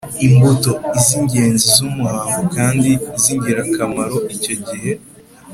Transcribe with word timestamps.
imbuto: 0.25 0.71
iz'ingenzi 0.99 1.65
z'umuhango 1.75 2.39
kandi 2.55 2.91
z'ingirakamaro 3.21 4.17
icyo 4.35 4.53
gihe 4.65 4.93